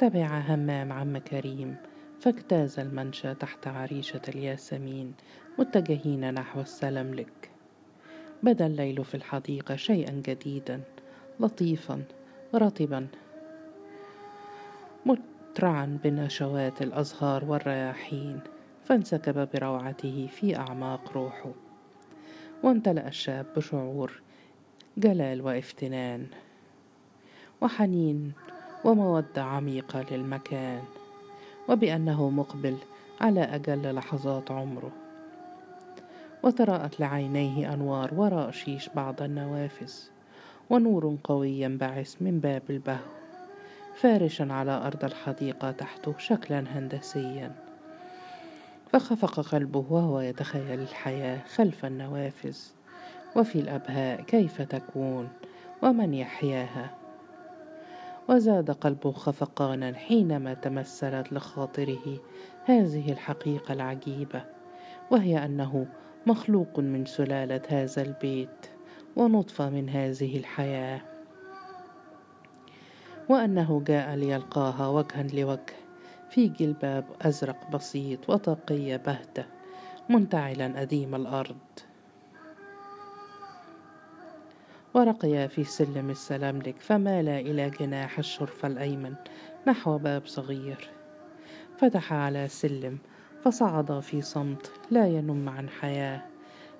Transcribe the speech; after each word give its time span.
تبع 0.00 0.38
همام 0.38 0.92
عم 0.92 1.18
كريم 1.18 1.76
فاجتاز 2.20 2.78
المنشى 2.78 3.34
تحت 3.34 3.66
عريشة 3.66 4.20
الياسمين 4.28 5.14
متجهين 5.58 6.34
نحو 6.34 6.60
السلملك 6.60 7.50
بدا 8.42 8.66
الليل 8.66 9.04
في 9.04 9.14
الحديقة 9.14 9.76
شيئا 9.76 10.22
جديدا 10.26 10.80
لطيفا 11.40 12.02
رطبا 12.54 13.06
مترعا 15.06 15.98
بنشوات 16.04 16.82
الأزهار 16.82 17.44
والرياحين 17.44 18.40
فانسكب 18.84 19.48
بروعته 19.54 20.28
في 20.32 20.56
أعماق 20.56 21.12
روحه. 21.12 21.52
وامتلأ 22.62 23.08
الشاب 23.08 23.46
بشعور 23.56 24.22
جلال 24.98 25.42
وافتنان. 25.42 26.26
وحنين 27.60 28.32
ومودة 28.84 29.42
عميقة 29.42 30.04
للمكان 30.10 30.82
وبأنه 31.68 32.30
مقبل 32.30 32.76
على 33.20 33.40
أجل 33.40 33.94
لحظات 33.94 34.50
عمره. 34.50 34.90
وتراءت 36.42 37.00
لعينيه 37.00 37.74
أنوار 37.74 38.14
وراء 38.14 38.50
شيش 38.50 38.88
بعض 38.88 39.22
النوافذ 39.22 39.92
ونور 40.70 41.16
قوي 41.24 41.60
ينبعث 41.60 42.16
من 42.20 42.40
باب 42.40 42.62
البهو 42.70 43.10
فارشا 43.94 44.52
على 44.52 44.70
أرض 44.86 45.04
الحديقة 45.04 45.70
تحته 45.70 46.14
شكلا 46.18 46.64
هندسيا. 46.78 47.52
فخفق 48.92 49.40
قلبه 49.40 49.84
وهو 49.90 50.20
يتخيل 50.20 50.80
الحياة 50.80 51.40
خلف 51.54 51.84
النوافذ 51.84 52.58
وفي 53.36 53.60
الأبهاء 53.60 54.22
كيف 54.22 54.62
تكون 54.62 55.28
ومن 55.82 56.14
يحياها. 56.14 56.99
وزاد 58.30 58.70
قلبه 58.70 59.12
خفقانا 59.12 59.94
حينما 59.94 60.54
تمثلت 60.54 61.32
لخاطره 61.32 62.20
هذه 62.64 63.12
الحقيقة 63.12 63.72
العجيبة 63.72 64.44
وهي 65.10 65.44
أنه 65.44 65.86
مخلوق 66.26 66.78
من 66.78 67.04
سلالة 67.04 67.62
هذا 67.68 68.02
البيت 68.02 68.66
ونطفة 69.16 69.70
من 69.70 69.88
هذه 69.88 70.38
الحياة. 70.38 71.00
وأنه 73.28 73.82
جاء 73.86 74.14
ليلقاها 74.14 74.88
وجها 74.88 75.22
لوجه 75.22 75.76
في 76.30 76.48
جلباب 76.48 77.04
أزرق 77.22 77.70
بسيط 77.70 78.30
وطاقية 78.30 78.96
بهتة 78.96 79.44
منتعلا 80.08 80.82
أديم 80.82 81.14
الأرض. 81.14 81.58
ورقيا 84.94 85.46
في 85.46 85.64
سلم 85.64 86.10
السلاملك 86.10 86.80
فمالا 86.80 87.40
إلى 87.40 87.70
جناح 87.70 88.18
الشرفة 88.18 88.68
الأيمن 88.68 89.14
نحو 89.66 89.98
باب 89.98 90.26
صغير. 90.26 90.90
فتح 91.78 92.12
على 92.12 92.48
سلم 92.48 92.98
فصعد 93.42 94.00
في 94.00 94.22
صمت 94.22 94.72
لا 94.90 95.06
ينم 95.06 95.48
عن 95.48 95.68
حياة. 95.68 96.22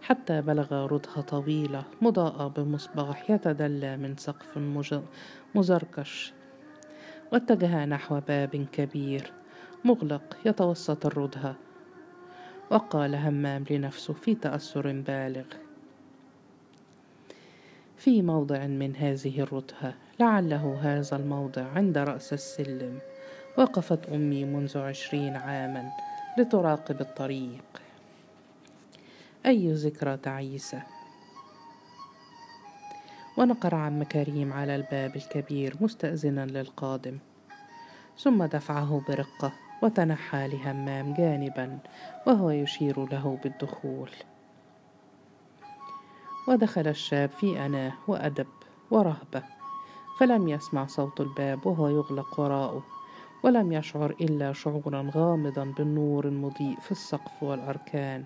حتى 0.02 0.41
بلغ 0.41 0.86
ردهة 0.86 1.20
طويلة 1.20 1.84
مضاءة 2.02 2.48
بمصباح 2.48 3.30
يتدلى 3.30 3.97
من 3.97 4.17
سقف 4.17 4.58
مزركش. 5.55 6.33
واتجه 7.33 7.84
نحو 7.84 8.20
باب 8.20 8.67
كبير 8.72 9.33
مغلق 9.84 10.36
يتوسط 10.45 11.06
الردهة 11.06 11.56
وقال 12.70 13.14
همام 13.14 13.64
لنفسه 13.70 14.14
في 14.14 14.34
تأثر 14.34 14.92
بالغ 14.92 15.45
في 18.00 18.22
موضع 18.22 18.66
من 18.66 18.96
هذه 18.96 19.40
الردهة 19.40 19.94
لعله 20.20 20.78
هذا 20.82 21.16
الموضع 21.16 21.62
عند 21.62 21.98
رأس 21.98 22.32
السلم. 22.32 22.98
وقفت 23.58 24.08
أمي 24.08 24.44
منذ 24.44 24.78
عشرين 24.78 25.36
عاما 25.36 25.90
لتراقب 26.38 27.00
الطريق. 27.00 27.64
أي 29.46 29.72
ذكرى 29.72 30.16
تعيسة؟ 30.16 30.83
ونقر 33.36 33.74
عم 33.74 34.02
كريم 34.02 34.52
على 34.52 34.77
الباب 34.77 35.16
الكبير 35.16 35.77
مستأذنا 35.80 36.46
للقادم. 36.46 37.18
ثم 38.18 38.44
دفعه 38.44 39.02
برقة 39.08 39.52
وتنحى 39.83 40.48
لهمام 40.48 41.14
جانبا 41.14 41.78
وهو 42.27 42.50
يشير 42.50 43.05
له 43.12 43.39
بالدخول. 43.42 44.10
ودخل 46.48 46.89
الشاب 46.89 47.30
في 47.30 47.67
أناة 47.67 47.92
وأدب 48.08 48.46
ورهبة 48.90 49.42
فلم 50.18 50.48
يسمع 50.48 50.86
صوت 50.86 51.20
الباب 51.20 51.67
وهو 51.67 51.89
يغلق 51.89 52.40
وراءه 52.40 52.83
ولم 53.42 53.73
يشعر 53.73 54.11
إلا 54.11 54.52
شعورا 54.52 55.11
غامضا 55.14 55.64
بالنور 55.64 56.24
المضيء 56.24 56.80
في 56.80 56.90
السقف 56.90 57.42
والأركان. 57.42 58.24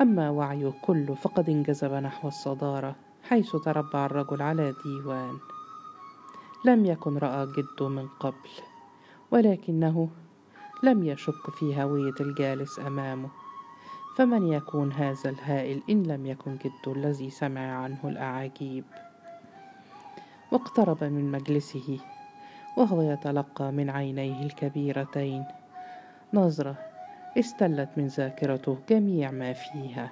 أما 0.00 0.30
وعيه 0.30 0.72
كله 0.82 1.14
فقد 1.14 1.50
انجذب 1.50 1.92
نحو 1.92 2.28
الصدارة 2.28 2.96
حيث 3.22 3.56
تربع 3.56 4.06
الرجل 4.06 4.42
على 4.42 4.74
ديوان. 4.84 5.38
لم 6.64 6.86
يكن 6.86 7.18
رأى 7.18 7.46
جده 7.46 7.88
من 7.88 8.08
قبل 8.08 8.50
ولكنه 9.30 10.08
لم 10.82 11.04
يشك 11.04 11.50
في 11.50 11.82
هوية 11.82 12.14
الجالس 12.20 12.78
أمامه. 12.78 13.39
فمن 14.20 14.52
يكون 14.52 14.92
هذا 14.92 15.30
الهائل 15.30 15.82
إن 15.90 16.02
لم 16.02 16.26
يكن 16.26 16.56
جده 16.56 16.92
الذي 16.92 17.30
سمع 17.30 17.82
عنه 17.82 17.98
الأعاجيب؟ 18.04 18.84
واقترب 20.52 21.04
من 21.04 21.30
مجلسه 21.32 21.98
وهو 22.76 23.02
يتلقى 23.02 23.72
من 23.72 23.90
عينيه 23.90 24.42
الكبيرتين. 24.42 25.44
نظرة 26.34 26.78
استلت 27.38 27.88
من 27.96 28.06
ذاكرته 28.06 28.78
جميع 28.88 29.30
ما 29.30 29.52
فيها. 29.52 30.10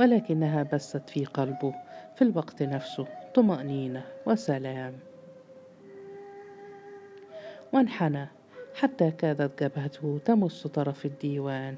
ولكنها 0.00 0.62
بست 0.62 1.10
في 1.10 1.24
قلبه 1.24 1.74
في 2.14 2.22
الوقت 2.22 2.62
نفسه 2.62 3.06
طمأنينة 3.34 4.04
وسلام. 4.26 4.92
وانحنى 7.72 8.41
حتى 8.74 9.10
كادت 9.10 9.62
جبهته 9.62 10.20
تمس 10.24 10.66
طرف 10.66 11.06
الديوان 11.06 11.76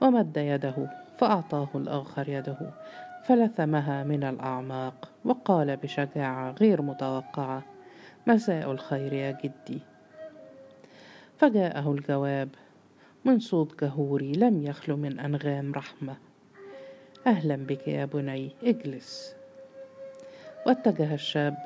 ومد 0.00 0.36
يده 0.36 0.90
فأعطاه 1.18 1.68
الآخر 1.74 2.28
يده 2.28 2.70
فلثمها 3.24 4.04
من 4.04 4.24
الأعماق 4.24 5.10
وقال 5.24 5.76
بشجاعة 5.76 6.50
غير 6.50 6.82
متوقعة 6.82 7.62
مساء 8.26 8.72
الخير 8.72 9.12
يا 9.12 9.38
جدي. 9.44 9.80
فجاءه 11.38 11.92
الجواب 11.92 12.48
من 13.24 13.38
صوت 13.38 13.84
جهوري 13.84 14.32
لم 14.32 14.62
يخلو 14.62 14.96
من 14.96 15.20
أنغام 15.20 15.72
رحمة. 15.72 16.16
أهلا 17.26 17.56
بك 17.56 17.88
يا 17.88 18.04
بني 18.04 18.50
اجلس. 18.64 19.34
واتجه 20.66 21.14
الشاب 21.14 21.56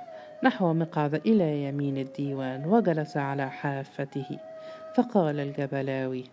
نحو 0.45 0.73
مقعد 0.73 1.15
إلى 1.15 1.65
يمين 1.65 1.99
الديوان 1.99 2.67
وجلس 2.67 3.17
على 3.17 3.51
حافته. 3.51 4.39
فقال 4.95 5.41
الجبلاوي 5.41 6.25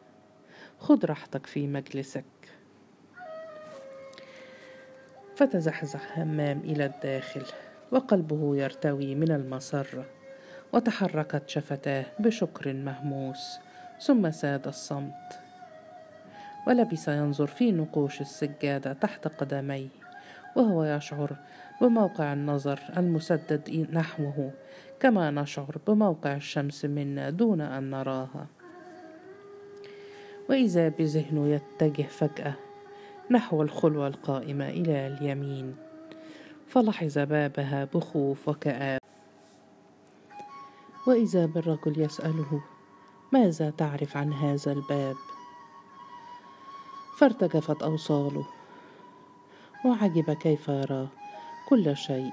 خذ 0.79 1.05
راحتك 1.05 1.45
في 1.45 1.67
مجلسك. 1.67 2.25
فتزحزح 5.35 6.19
همام 6.19 6.59
إلى 6.59 6.85
الداخل 6.85 7.43
وقلبه 7.91 8.55
يرتوي 8.55 9.15
من 9.15 9.31
المسرة 9.31 10.05
وتحركت 10.73 11.49
شفتاه 11.49 12.05
بشكر 12.19 12.73
مهموس 12.73 13.59
ثم 14.01 14.31
ساد 14.31 14.67
الصمت. 14.67 15.39
ولبس 16.67 17.07
ينظر 17.07 17.47
في 17.47 17.71
نقوش 17.71 18.21
السجادة 18.21 18.93
تحت 18.93 19.27
قدميه 19.27 19.87
وهو 20.55 20.83
يشعر 20.83 21.35
بموقع 21.81 22.33
النظر 22.33 22.79
المسدد 22.97 23.87
نحوه 23.91 24.51
كما 24.99 25.31
نشعر 25.31 25.77
بموقع 25.87 26.35
الشمس 26.35 26.85
منا 26.85 27.29
دون 27.29 27.61
أن 27.61 27.89
نراها. 27.89 28.47
وإذا 30.49 30.89
بذهنه 30.89 31.47
يتجه 31.47 32.03
فجأة 32.03 32.53
نحو 33.31 33.61
الخلوة 33.61 34.07
القائمة 34.07 34.69
إلى 34.69 35.07
اليمين 35.07 35.75
فلحظ 36.67 37.19
بابها 37.19 37.85
بخوف 37.93 38.49
وكآب 38.49 38.99
وإذا 41.07 41.45
بالرجل 41.45 42.01
يسأله 42.01 42.61
ماذا 43.31 43.69
تعرف 43.69 44.17
عن 44.17 44.33
هذا 44.33 44.71
الباب؟ 44.71 45.15
فارتجفت 47.17 47.83
أوصاله 47.83 48.47
وعجب 49.85 50.31
كيف 50.31 50.67
يرى 50.67 51.07
كل 51.69 51.97
شيء. 51.97 52.31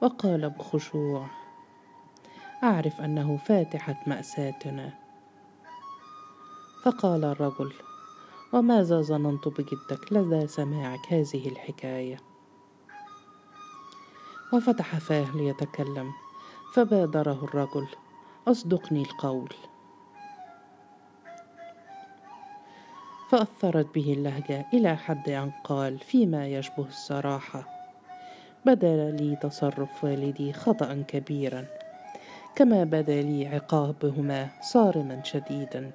وقال 0.00 0.50
بخشوع 0.50 1.26
أعرف 2.64 3.00
أنه 3.00 3.36
فاتحة 3.36 4.02
مأساتنا. 4.06 4.92
فقال 6.84 7.24
الرجل 7.24 7.72
وماذا 8.52 9.00
ظننت 9.00 9.48
بجدك؟ 9.48 10.12
لدى 10.12 10.46
سماعك 10.46 11.12
هذه 11.12 11.48
الحكاية؟ 11.48 12.18
وفتح 14.52 14.98
فاه 14.98 15.36
ليتكلم. 15.36 16.12
فبادره 16.74 17.44
الرجل 17.44 17.86
أصدقني 18.48 19.02
القول. 19.02 19.54
فأثرت 23.28 23.94
به 23.94 24.12
اللهجة 24.12 24.66
إلى 24.74 24.96
حد 24.96 25.28
أن 25.28 25.52
قال 25.64 25.98
فيما 25.98 26.46
يشبه 26.46 26.86
الصراحة 26.86 27.68
بدا 28.66 29.10
لي 29.10 29.36
تصرف 29.36 30.04
والدي 30.04 30.52
خطأ 30.52 31.04
كبيرا. 31.08 31.81
كما 32.56 32.84
بدا 32.84 33.22
لي 33.22 33.46
عقابهما 33.46 34.48
صارما 34.60 35.22
شديدا. 35.22 35.90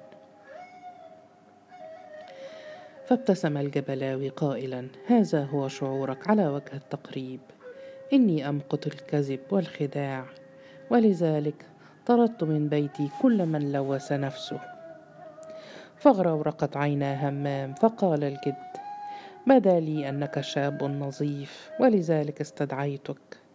فابتسم 3.06 3.56
الجبلاوي 3.56 4.28
قائلا 4.28 4.88
هذا 5.06 5.44
هو 5.44 5.68
شعورك 5.68 6.30
على 6.30 6.48
وجه 6.48 6.72
التقريب. 6.74 7.40
إني 8.12 8.48
أمقت 8.48 8.86
الكذب 8.86 9.40
والخداع 9.50 10.24
ولذلك 10.90 11.66
طردت 12.06 12.44
من 12.44 12.68
بيتي 12.68 13.08
كل 13.22 13.46
من 13.46 13.72
لوث 13.72 14.12
نفسه. 14.12 14.60
فاغرورقت 15.96 16.76
عينا 16.76 17.28
همام 17.28 17.74
فقال 17.74 18.24
الجد 18.24 18.68
بدا 19.46 19.80
لي 19.80 20.08
أنك 20.08 20.40
شاب 20.40 20.84
نظيف 20.84 21.70
ولذلك 21.80 22.40
استدعيتك. 22.40 23.47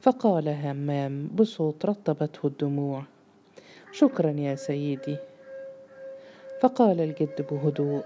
فقال 0.00 0.48
همام 0.48 1.26
بصوت 1.26 1.86
رطبته 1.86 2.46
الدموع. 2.46 3.02
شكرا 3.92 4.30
يا 4.30 4.54
سيدي. 4.54 5.16
فقال 6.60 7.00
الجد 7.00 7.46
بهدوء 7.50 8.04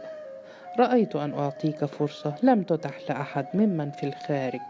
رأيت 0.78 1.16
أن 1.16 1.34
أعطيك 1.34 1.84
فرصة 1.84 2.34
لم 2.42 2.62
تتح 2.62 3.00
لأحد 3.08 3.46
ممن 3.54 3.90
في 3.90 4.06
الخارج 4.06 4.60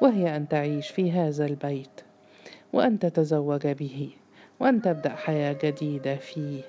وهي 0.00 0.36
أن 0.36 0.48
تعيش 0.48 0.88
في 0.88 1.12
هذا 1.12 1.46
البيت 1.46 2.00
وأن 2.72 2.98
تتزوج 2.98 3.66
به 3.66 4.10
وأن 4.60 4.82
تبدأ 4.82 5.10
حياة 5.10 5.56
جديدة 5.62 6.16
فيه. 6.16 6.62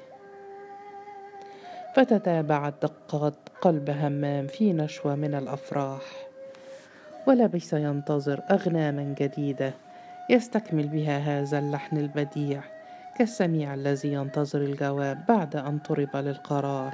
فتتابعت 1.96 2.74
دقات 2.82 3.36
قلب 3.62 3.90
همام 3.90 4.48
في 4.48 4.74
نشوة 4.74 5.16
من 5.16 5.36
الأفراح. 5.36 6.31
ولبس 7.28 7.74
ينتظر 7.74 8.42
أغناما 8.52 9.16
جديدة. 9.18 9.74
يستكمل 10.30 10.88
بها 10.88 11.18
هذا 11.18 11.60
اللحن 11.60 11.98
البديع 11.98 12.62
كالسميع 13.18 13.74
الذي 13.74 14.14
ينتظر 14.14 14.62
الجواب 14.62 15.26
بعد 15.30 15.56
أن 15.56 15.80
طرب 15.80 16.16
للقرار. 16.16 16.94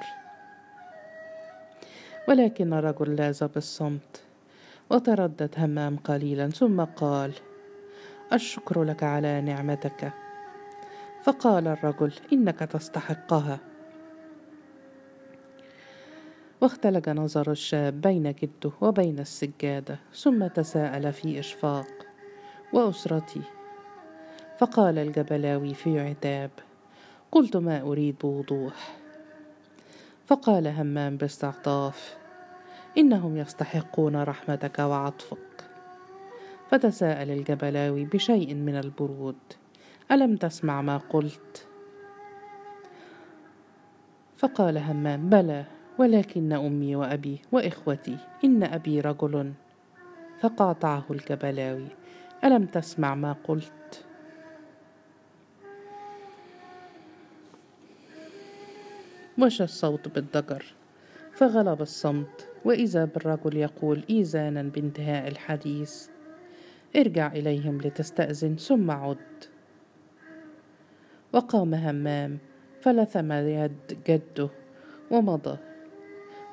ولكن 2.28 2.74
الرجل 2.74 3.16
لاز 3.16 3.44
بالصمت 3.44 4.22
وتردد 4.90 5.50
همام 5.58 5.98
قليلا 5.98 6.50
ثم 6.50 6.84
قال 6.84 7.34
الشكر 8.34 8.84
لك 8.84 9.04
على 9.04 9.42
نعمتك. 9.42 10.12
فقال 11.24 11.68
الرجل 11.68 12.14
إنك 12.34 12.60
تستحقها. 12.60 13.60
واختلج 16.62 17.10
نظر 17.10 17.52
الشاب 17.52 18.02
بين 18.02 18.32
جده 18.32 18.72
وبين 18.82 19.20
السجادة 19.20 20.00
ثم 20.14 20.48
تساءل 20.48 21.14
في 21.14 21.40
إشفاق 21.40 21.88
واسرتي 22.74 23.42
فقال 24.60 24.98
الجبلاوي 25.00 25.74
في 25.74 26.00
عتاب 26.00 26.52
قلت 27.32 27.58
ما 27.58 27.82
أريد 27.82 28.16
بوضوح 28.22 28.98
فقال 30.28 30.68
همام 30.68 31.18
باستعطاف 31.18 32.18
إنهم 32.98 33.38
يستحقون 33.38 34.16
رحمتك 34.16 34.80
وعطفك. 34.80 35.38
فتساءل 36.72 37.32
الجبلاوي 37.32 38.06
بشيء 38.06 38.54
من 38.54 38.76
البرود 38.76 39.36
ألم 40.12 40.36
تسمع 40.36 40.82
ما 40.82 40.98
قلت؟ 40.98 41.68
فقال 44.38 44.78
همام 44.78 45.30
بلى. 45.30 45.66
ولكن 45.98 46.54
أمي 46.54 46.96
وأبي 46.96 47.42
وإخوتي 47.52 48.18
إن 48.44 48.64
أبي 48.64 49.00
رجل 49.00 49.54
فقاطعه 50.40 51.06
الجبلاوي 51.12 51.88
ألم 52.44 52.66
تسمع 52.66 53.16
ما 53.16 53.36
قلت؟ 53.44 54.06
مشى 59.38 59.64
الصوت 59.64 60.08
بالضجر 60.08 60.66
فغلب 61.34 61.82
الصمت 61.82 62.48
وإذا 62.66 63.06
بالرجل 63.06 63.58
يقول 63.58 64.04
ايذانا 64.10 64.62
بانتهاء 64.62 65.28
الحديث. 65.28 66.08
ارجع 66.96 67.32
إليهم 67.32 67.78
لتستأذن 67.78 68.56
ثم 68.56 68.92
عد. 68.92 69.18
وقام 71.34 71.74
همام 71.74 72.38
فلثم 72.82 73.32
يد 73.32 73.98
جده 74.08 74.50
ومضى. 75.12 75.58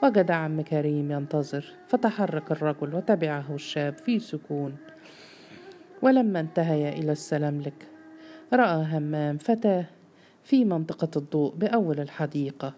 وجد 0.04 0.30
عم 0.30 0.60
كريم 0.60 1.10
ينتظر 1.10 1.64
فتحرك 1.88 2.52
الرجل 2.52 2.94
وتبعه 2.94 3.44
الشاب 3.54 3.98
في 3.98 4.18
سكون. 4.18 4.76
ولما 6.02 6.40
انتهيا 6.40 6.92
إلى 6.92 7.12
السلملك 7.12 7.86
رأى 8.52 8.84
همام 8.84 9.38
فتاة 9.38 9.84
في 10.42 10.64
منطقة 10.64 11.10
الضوء 11.16 11.54
بأول 11.54 12.00
الحديقة 12.00 12.74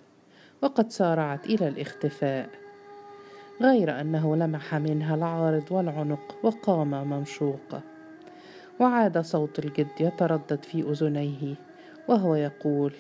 وقد 0.63 0.91
سارعت 0.91 1.47
إلى 1.47 1.69
الاختفاء. 1.69 2.49
غير 3.63 4.01
أنه 4.01 4.37
لمح 4.37 4.75
منها 4.75 5.15
العارض 5.15 5.73
والعنق 5.73 6.37
وقام 6.43 6.91
ممشوقه 6.91 7.81
وعاد 8.81 9.19
صوت 9.19 9.59
الجد 9.59 10.01
يتردد 10.01 10.65
في 10.65 10.91
أذنيه 10.91 11.55
وهو 12.09 12.35
يقول 12.35 12.93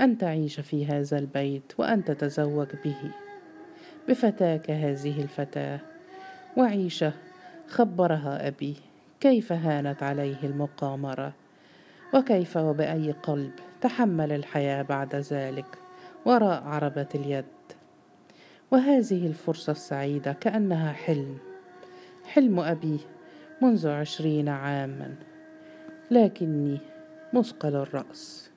أن 0.00 0.18
تعيش 0.18 0.60
في 0.60 0.86
هذا 0.86 1.18
البيت 1.18 1.72
وأن 1.78 2.04
تتزوج 2.04 2.68
به. 2.84 3.12
بفتاك 4.08 4.70
هذه 4.70 5.22
الفتاة. 5.22 5.80
وعيشة 6.56 7.12
خبرها 7.68 8.48
أبي 8.48 8.76
كيف 9.20 9.52
هانت 9.52 10.02
عليه 10.02 10.36
المقامرة؟ 10.42 11.32
وكيف 12.14 12.56
وبأي 12.56 13.12
قلب 13.12 13.52
تحمل 13.80 14.32
الحياة 14.32 14.82
بعد 14.82 15.14
ذلك 15.14 15.66
وراء 16.24 16.62
عربة 16.62 17.08
اليد؟ 17.14 17.44
وهذه 18.70 19.26
الفرصة 19.26 19.72
السعيدة 19.72 20.32
كأنها 20.32 20.92
حلم. 20.92 21.38
حلم 22.24 22.60
أبي 22.60 23.00
منذ 23.62 23.88
عشرين 23.88 24.48
عاما 24.48 25.14
لكني 26.10 26.80
مثقل 27.32 27.76
الرأس. 27.76 28.51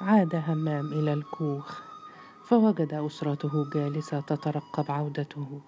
عاد 0.00 0.34
همام 0.34 0.92
إلى 0.92 1.12
الكوخ 1.12 1.80
فوجد 2.44 2.94
أسرته 2.94 3.70
جالسة 3.74 4.20
تترقب 4.20 4.90
عودته 4.90 5.60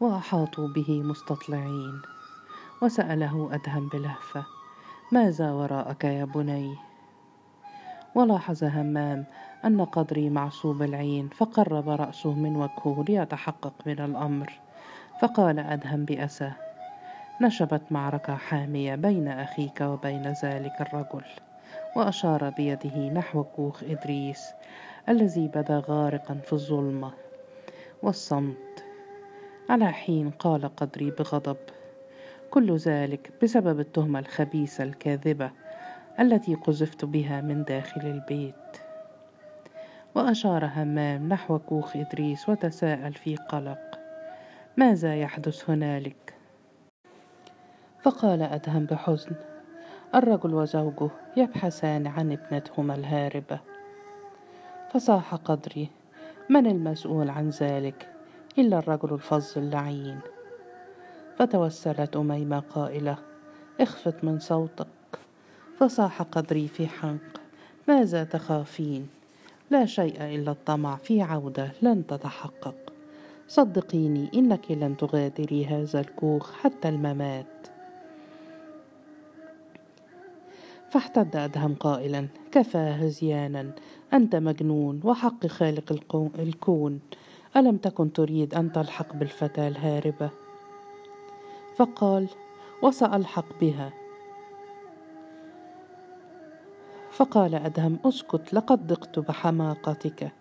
وأحاطوا 0.00 0.68
به 0.68 1.02
مستطلعين. 1.02 2.02
وسأله 2.82 3.48
أدهم 3.52 3.88
بلهفة 3.88 4.44
ماذا 5.12 5.52
وراءك 5.52 6.04
يا 6.04 6.24
بني؟ 6.24 6.76
ولاحظ 8.14 8.64
همام 8.64 9.24
أن 9.64 9.84
قدري 9.84 10.30
معصوب 10.30 10.82
العين 10.82 11.28
فقرب 11.28 11.88
رأسه 11.88 12.32
من 12.32 12.56
وجهه 12.56 13.04
ليتحقق 13.08 13.74
من 13.86 14.00
الأمر. 14.00 14.52
فقال 15.20 15.58
أدهم 15.58 16.04
باسى 16.04 16.52
نشبت 17.40 17.82
معركة 17.90 18.34
حامية 18.34 18.94
بين 18.94 19.28
أخيك 19.28 19.80
وبين 19.80 20.32
ذلك 20.42 20.80
الرجل. 20.80 21.51
وأشار 21.96 22.50
بيده 22.50 23.08
نحو 23.08 23.44
كوخ 23.44 23.82
إدريس 23.82 24.52
الذي 25.08 25.48
بدا 25.48 25.82
غارقا 25.88 26.34
في 26.34 26.52
الظلمة. 26.52 27.12
والصمت. 28.02 28.84
على 29.70 29.92
حين 29.92 30.30
قال 30.30 30.76
قدري 30.76 31.10
بغضب. 31.10 31.56
كل 32.50 32.76
ذلك 32.76 33.32
بسبب 33.42 33.80
التهمة 33.80 34.18
الخبيثة 34.18 34.84
الكاذبة 34.84 35.50
التي 36.20 36.54
قذفت 36.54 37.04
بها 37.04 37.40
من 37.40 37.64
داخل 37.64 38.00
البيت. 38.00 38.54
وأشار 40.14 40.64
همام 40.64 41.28
نحو 41.28 41.58
كوخ 41.58 41.96
إدريس 41.96 42.48
وتساءل 42.48 43.12
في 43.12 43.36
قلق. 43.36 43.98
ماذا 44.76 45.16
يحدث 45.16 45.70
هنالك؟ 45.70 46.34
فقال 48.02 48.42
أدهم 48.42 48.86
بحزن. 48.86 49.51
الرجل 50.14 50.54
وزوجه 50.54 51.10
يبحثان 51.36 52.06
عن 52.06 52.32
ابنتهما 52.32 52.94
الهاربة. 52.94 53.60
فصاح 54.92 55.34
قدري 55.34 55.88
من 56.48 56.66
المسؤول 56.66 57.30
عن 57.30 57.48
ذلك؟ 57.48 58.08
إلا 58.58 58.78
الرجل 58.78 59.14
الفظ 59.14 59.58
اللعين. 59.58 60.18
فتوسلت 61.38 62.16
أميمة 62.16 62.58
قائلة 62.58 63.16
اخفت 63.80 64.24
من 64.24 64.38
صوتك. 64.38 64.86
فصاح 65.78 66.22
قدري 66.22 66.68
في 66.68 66.86
حنق 66.86 67.40
ماذا 67.88 68.24
تخافين؟ 68.24 69.08
لا 69.70 69.86
شيء 69.86 70.24
إلا 70.24 70.50
الطمع 70.50 70.96
في 70.96 71.22
عودة 71.22 71.72
لن 71.82 72.06
تتحقق. 72.06 72.74
صدقيني 73.48 74.30
إنك 74.34 74.70
لن 74.70 74.96
تغادري 74.96 75.66
هذا 75.66 76.00
الكوخ 76.00 76.52
حتى 76.52 76.88
الممات. 76.88 77.71
فاحتد 80.92 81.36
أدهم 81.36 81.74
قائلا 81.74 82.28
كفى 82.50 82.78
هزيانا 82.78 83.72
أنت 84.12 84.36
مجنون 84.36 85.00
وحق 85.04 85.46
خالق 85.46 85.92
الكون. 86.38 87.00
ألم 87.56 87.76
تكن 87.76 88.12
تريد 88.12 88.54
أن 88.54 88.72
تلحق 88.72 89.16
بالفتاة 89.16 89.68
الهاربة؟ 89.68 90.30
فقال 91.76 92.28
وسألحق 92.82 93.44
بها. 93.60 93.92
فقال 97.10 97.54
أدهم 97.54 97.98
أسكت 98.04 98.54
لقد 98.54 98.86
ضقت 98.86 99.18
بحماقتك. 99.18 100.32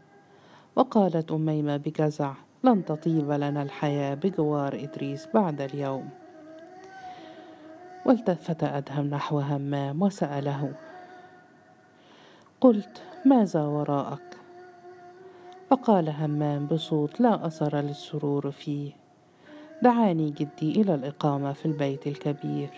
وقالت 0.75 1.31
أميمة 1.31 1.77
بجزع 1.77 2.33
لن 2.63 2.85
تطيب 2.85 3.31
لنا 3.31 3.61
الحياة 3.61 4.13
بجوار 4.13 4.75
إدريس 4.75 5.27
بعد 5.33 5.61
اليوم. 5.61 6.09
والتفت 8.05 8.63
أدهم 8.63 9.05
نحو 9.05 9.39
همام 9.39 10.01
وسأله 10.01 10.73
قلت 12.61 13.01
ماذا 13.25 13.61
وراءك؟ 13.61 14.37
فقال 15.69 16.09
همام 16.09 16.67
بصوت 16.67 17.21
لا 17.21 17.47
أثر 17.47 17.77
للسرور 17.77 18.51
فيه 18.51 18.91
دعاني 19.81 20.31
جدي 20.31 20.81
إلى 20.81 20.95
الإقامة 20.95 21.53
في 21.53 21.65
البيت 21.65 22.07
الكبير. 22.07 22.69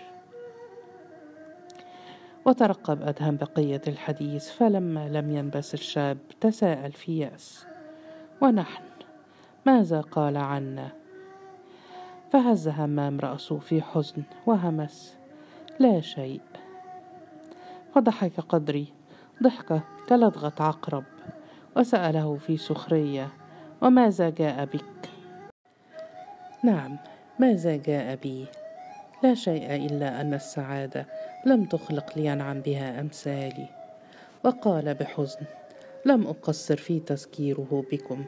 وترقب 2.45 3.01
أدهم 3.01 3.37
بقية 3.37 3.81
الحديث 3.87 4.49
فلما 4.49 5.09
لم 5.09 5.31
ينبس 5.31 5.73
الشاب 5.73 6.17
تساءل 6.41 6.91
في 6.91 7.19
يأس 7.19 7.65
ونحن؟ 8.41 8.83
ماذا 9.65 10.01
قال 10.01 10.37
عنا؟ 10.37 11.02
فهز 12.33 12.67
همام 12.67 13.19
رأسه 13.19 13.59
في 13.59 13.81
حزن 13.81 14.23
وهمس 14.45 15.17
لا 15.79 16.01
شيء. 16.01 16.41
وضحك 17.95 18.39
قدري 18.39 18.87
ضحكة 19.43 19.83
كلدغة 20.09 20.53
عقرب. 20.59 21.03
وسأله 21.77 22.35
في 22.35 22.57
سخرية 22.57 23.29
وماذا 23.81 24.29
جاء 24.29 24.65
بك؟ 24.65 25.09
نعم 26.63 26.97
ماذا 27.39 27.75
جاء 27.75 28.15
بي؟ 28.15 28.45
لا 29.23 29.33
شيء 29.33 29.75
إلا 29.75 30.21
أن 30.21 30.33
السعادة 30.33 31.05
لم 31.45 31.65
تخلق 31.65 32.17
لينعم 32.17 32.61
بها 32.61 32.99
أمثالي. 32.99 33.67
وقال 34.43 34.93
بحزن 34.93 35.45
لم 36.05 36.27
أقصر 36.27 36.77
في 36.77 36.99
تذكيره 36.99 37.85
بكم. 37.91 38.25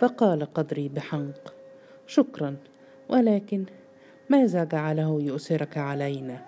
فقال 0.00 0.54
قدري 0.54 0.88
بحنق 0.88 1.54
شكرا 2.06 2.56
ولكن 3.08 3.64
ماذا 4.30 4.64
جعله 4.64 5.18
يؤثرك 5.22 5.78
علينا؟ 5.78 6.42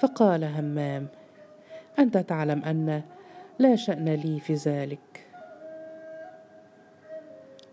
فقال 0.00 0.44
همام 0.44 1.06
أنت 1.98 2.18
تعلم 2.18 2.64
أن 2.64 3.02
لا 3.58 3.76
شأن 3.76 4.08
لي 4.08 4.40
في 4.40 4.54
ذلك. 4.54 5.26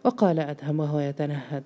وقال 0.04 0.40
أدهم 0.40 0.80
وهو 0.80 1.00
يتنهد 1.00 1.64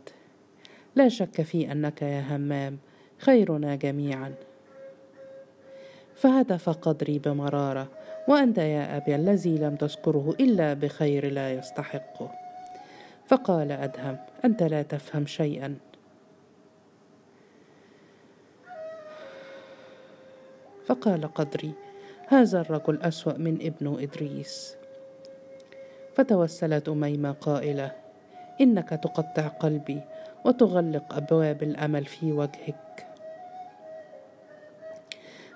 لا 0.96 1.10
شك 1.10 1.42
في 1.42 1.72
أنك 1.72 2.02
يا 2.02 2.36
همام 2.36 2.78
خيرنا 3.18 3.76
جميعا. 3.76 4.34
فهتف 6.16 6.70
قدري 6.70 7.20
بمرارة 7.20 7.88
وأنت 8.28 8.58
يا 8.58 8.98
أبي 8.98 9.16
الذي 9.16 9.58
لم 9.58 9.76
تذكره 9.76 10.36
إلا 10.40 10.74
بخير 10.74 11.32
لا 11.32 11.54
يستحقه. 11.54 12.43
فقال 13.28 13.72
أدهم 13.72 14.18
أنت 14.46 14.64
لا 14.64 14.82
تفهم 14.82 15.26
شيئا. 15.26 15.76
فقال 20.86 21.34
قدري 21.34 21.72
هذا 22.28 22.62
الرجل 22.62 23.02
أسوأ 23.02 23.38
من 23.38 23.56
ابن 23.62 23.98
إدريس. 24.02 24.76
فتوسلت 26.16 26.90
أميمة 26.90 27.32
قائلة 27.32 27.92
إنك 28.62 28.90
تقطع 28.90 29.48
قلبي 29.48 30.02
وتغلق 30.46 31.14
أبواب 31.14 31.64
الأمل 31.64 32.06
في 32.06 32.32
وجهك. 32.32 33.08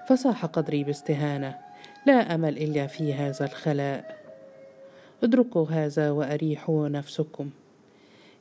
فصاح 0.08 0.46
قدري 0.46 0.84
باستهانة 0.84 1.60
لا 2.06 2.36
أمل 2.36 2.58
إلا 2.58 2.88
في 2.88 3.14
هذا 3.14 3.46
الخلاء. 3.46 4.27
ادركوا 5.24 5.68
هذا 5.70 6.12
وأريحوا 6.12 6.90
نفسكم. 6.90 7.50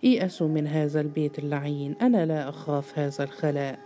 ايأسوا 0.05 0.49
من 0.49 0.67
هذا 0.67 1.01
البيت 1.01 1.39
اللعين. 1.39 1.97
أنا 2.03 2.27
لا 2.27 2.49
أخاف 2.49 2.99
هذا 2.99 3.25
الخلاء. 3.25 3.79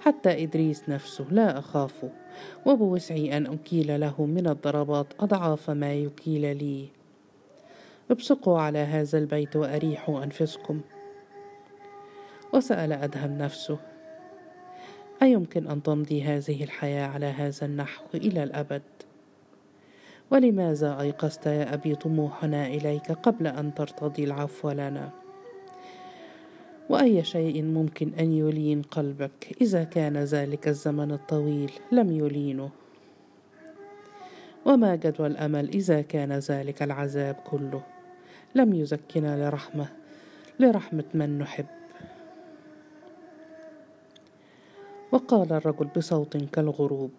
حتى 0.00 0.42
إدريس 0.42 0.88
نفسه 0.88 1.26
لا 1.30 1.58
اخافه 1.58 2.10
وبوسعي 2.66 3.36
أن 3.36 3.46
أكيل 3.46 4.00
له 4.00 4.26
من 4.26 4.46
الضربات 4.46 5.06
أضعاف 5.20 5.70
ما 5.70 5.94
يكيل 5.94 6.56
لي. 6.56 6.88
ابصقوا 8.10 8.60
على 8.60 8.78
هذا 8.78 9.18
البيت 9.18 9.56
وأريحوا 9.56 10.24
أنفسكم. 10.24 10.80
وسأل 12.54 12.92
أدهم 12.92 13.38
نفسه 13.38 13.78
أيمكن 15.22 15.66
أن 15.66 15.82
تمضي 15.82 16.22
هذه 16.22 16.64
الحياة 16.64 17.06
على 17.06 17.26
هذا 17.26 17.66
النحو 17.66 18.04
إلى 18.14 18.42
الأبد؟ 18.42 18.82
ولماذا 20.30 21.00
أيقظت 21.00 21.46
يا 21.46 21.74
أبي 21.74 21.94
طموحنا 21.94 22.66
إليك 22.66 23.12
قبل 23.12 23.46
أن 23.46 23.74
ترتضي 23.74 24.24
العفو 24.24 24.70
لنا؟ 24.70 25.10
وأي 26.88 27.24
شيء 27.24 27.62
ممكن 27.62 28.12
أن 28.18 28.32
يلين 28.32 28.82
قلبك 28.82 29.56
إذا 29.60 29.84
كان 29.84 30.16
ذلك 30.16 30.68
الزمن 30.68 31.12
الطويل 31.12 31.72
لم 31.92 32.12
يلينه؟ 32.12 32.70
وما 34.64 34.96
جدوى 34.96 35.26
الأمل 35.26 35.68
إذا 35.68 36.02
كان 36.02 36.32
ذلك 36.32 36.82
العذاب 36.82 37.34
كله؟ 37.34 37.82
لم 38.54 38.74
يزكنا 38.74 39.48
لرحمة 39.48 39.86
لرحمة 40.60 41.04
من 41.14 41.38
نحب. 41.38 41.66
وقال 45.12 45.52
الرجل 45.52 45.88
بصوت 45.96 46.36
كالغروب 46.36 47.10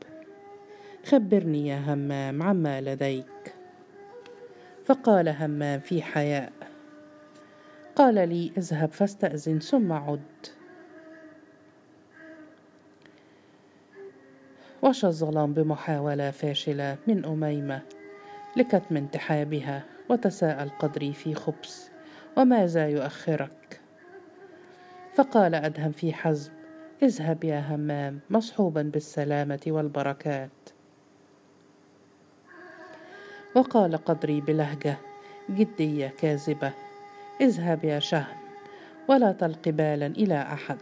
خبرني 1.06 1.68
يا 1.68 1.80
همام 1.80 2.44
عما 2.44 2.82
لديك. 2.82 3.56
فقال 4.86 5.30
همام 5.30 5.80
في 5.80 6.02
حياء 6.02 6.52
قال 7.96 8.30
لي 8.30 8.52
اذهب 8.58 8.92
فاستأذن 8.92 9.60
ثم 9.60 9.92
عد. 9.92 10.20
وشى 14.82 15.08
الظلام 15.08 15.54
بمحاولة 15.54 16.32
فاشلة 16.32 16.98
من 17.08 17.26
أميمة 17.26 17.82
لكتم 18.58 18.98
انتحابها 18.98 19.84
وتساءل 20.10 20.70
قدري 20.70 21.14
في 21.14 21.36
خبث 21.36 21.90
وماذا 22.38 22.88
يؤخرك؟ 22.88 23.82
فقال 25.16 25.56
أدهم 25.56 25.92
في 25.92 26.14
حزم 26.14 26.52
اذهب 27.04 27.44
يا 27.44 27.60
همام 27.60 28.20
مصحوبا 28.30 28.82
بالسلامة 28.82 29.62
والبركات. 29.68 30.59
وقال 33.56 33.98
قدري 33.98 34.42
بلهجة 34.42 34.98
جدية 35.50 36.08
كاذبة 36.08 36.72
اذهب 37.42 37.84
يا 37.84 38.00
شهم 38.00 38.38
ولا 39.08 39.32
تلق 39.32 39.70
بالا 39.70 40.06
إلى 40.06 40.42
أحد. 40.42 40.78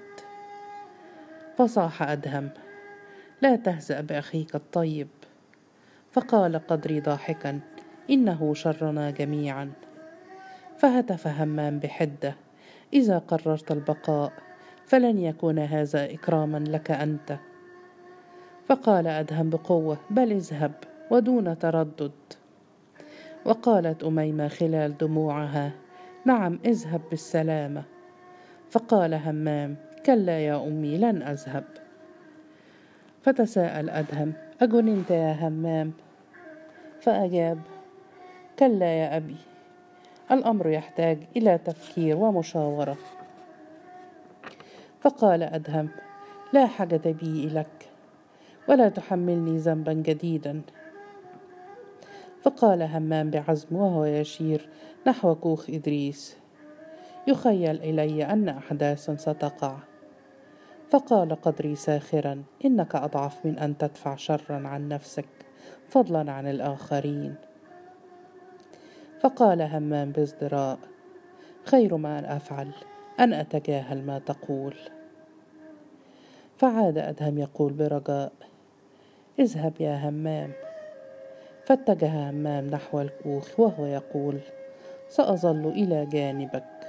فصاح 1.57 2.03
أدهم 2.03 2.49
لا 3.41 3.55
تهزأ 3.55 4.01
بأخيك 4.01 4.55
الطيب. 4.55 5.07
فقال 6.11 6.67
قدري 6.67 6.99
ضاحكا 6.99 7.59
إنه 8.09 8.53
شرنا 8.53 9.11
جميعا. 9.11 9.71
فهتف 10.77 11.27
همام 11.27 11.79
بحدة 11.79 12.35
إذا 12.93 13.17
قررت 13.17 13.71
البقاء 13.71 14.33
فلن 14.85 15.19
يكون 15.19 15.59
هذا 15.59 16.13
إكراما 16.13 16.57
لك 16.57 16.91
أنت. 16.91 17.37
فقال 18.65 19.07
أدهم 19.07 19.49
بقوة 19.49 19.97
بل 20.09 20.31
اذهب 20.31 20.73
ودون 21.11 21.59
تردد. 21.59 22.11
وقالت 23.47 24.03
أميمة 24.03 24.47
خلال 24.47 24.97
دموعها 24.97 25.71
نعم 26.25 26.59
اذهب 26.65 27.01
بالسلامة. 27.09 27.83
فقال 28.69 29.13
همام 29.13 29.75
كلا 30.05 30.39
يا 30.39 30.67
أمي 30.67 30.97
لن 30.97 31.21
أذهب. 31.21 31.63
فتساءل 33.23 33.89
أدهم 33.89 34.33
أجننت 34.61 35.11
يا 35.11 35.47
همام؟ 35.47 35.93
فأجاب 37.01 37.59
كلا 38.59 38.99
يا 38.99 39.17
أبي 39.17 39.35
الأمر 40.31 40.69
يحتاج 40.69 41.17
إلى 41.37 41.57
تفكير 41.57 42.17
ومشاورة. 42.17 42.97
فقال 45.01 45.43
أدهم 45.43 45.89
لا 46.53 46.65
حاجة 46.65 47.01
بي 47.05 47.47
إليك 47.47 47.89
ولا 48.69 48.89
تحملني 48.89 49.57
ذنبا 49.57 49.93
جديدا. 49.93 50.61
فقال 52.47 52.81
همام 52.81 53.29
بعزم 53.29 53.75
وهو 53.75 54.05
يشير 54.05 54.69
نحو 55.07 55.35
كوخ 55.35 55.69
إدريس 55.69 56.37
يخيل 57.27 57.75
إلي 57.75 58.25
أن 58.25 58.49
أحداث 58.49 59.11
ستقع. 59.11 59.77
فقال 60.89 61.41
قدري 61.41 61.75
ساخرا 61.75 62.43
إنك 62.65 62.95
أضعف 62.95 63.45
من 63.45 63.59
أن 63.59 63.77
تدفع 63.77 64.15
شرا 64.15 64.67
عن 64.67 64.87
نفسك 64.87 65.25
فضلا 65.89 66.31
عن 66.31 66.47
الآخرين. 66.47 67.35
فقال 69.19 69.61
همام 69.61 70.11
بازدراء 70.11 70.79
خير 71.65 71.97
ما 71.97 72.19
أن 72.19 72.25
أفعل 72.25 72.71
أن 73.19 73.33
أتجاهل 73.33 74.05
ما 74.05 74.19
تقول. 74.19 74.75
فعاد 76.57 76.97
أدهم 76.97 77.37
يقول 77.37 77.73
برجاء 77.73 78.31
اذهب 79.39 79.73
يا 79.79 80.09
همام. 80.09 80.66
فاتجه 81.67 82.29
همام 82.29 82.67
نحو 82.67 83.01
الكوخ 83.01 83.59
وهو 83.59 83.85
يقول 83.85 84.39
سأظل 85.09 85.67
إلى 85.67 86.05
جانبك. 86.05 86.86